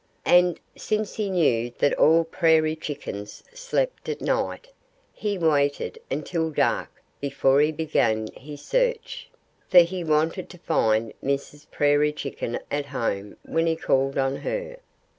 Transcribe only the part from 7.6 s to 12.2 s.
he began his search, for he wanted to find Mrs. Prairie